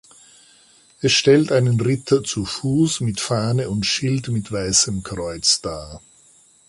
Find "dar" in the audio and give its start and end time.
5.61-6.01